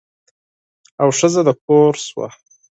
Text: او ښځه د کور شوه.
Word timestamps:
او 1.01 1.09
ښځه 1.17 1.41
د 1.47 1.49
کور 1.65 1.93
شوه. 2.07 2.27